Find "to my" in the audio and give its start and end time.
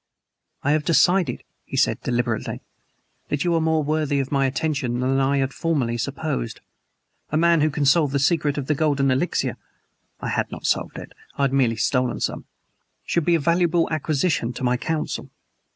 14.53-14.75